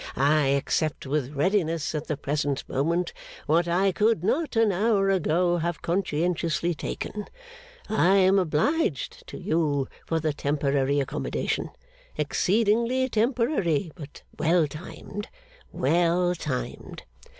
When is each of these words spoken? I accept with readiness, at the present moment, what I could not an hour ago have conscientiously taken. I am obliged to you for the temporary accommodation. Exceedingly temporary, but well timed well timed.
I 0.15 0.47
accept 0.47 1.05
with 1.05 1.35
readiness, 1.35 1.93
at 1.93 2.07
the 2.07 2.17
present 2.17 2.67
moment, 2.67 3.13
what 3.45 3.67
I 3.67 3.91
could 3.91 4.23
not 4.23 4.55
an 4.55 4.71
hour 4.71 5.11
ago 5.11 5.57
have 5.57 5.83
conscientiously 5.83 6.73
taken. 6.73 7.27
I 7.87 8.15
am 8.15 8.39
obliged 8.39 9.27
to 9.27 9.37
you 9.37 9.87
for 10.07 10.19
the 10.19 10.33
temporary 10.33 10.99
accommodation. 10.99 11.69
Exceedingly 12.17 13.07
temporary, 13.09 13.91
but 13.93 14.23
well 14.39 14.65
timed 14.65 15.27
well 15.71 16.33
timed. 16.33 17.03